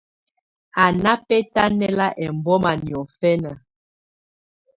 [0.83, 3.51] Á ná bɛ́tánɛ́la ɛmbɔ́má niɔ̀fɛna.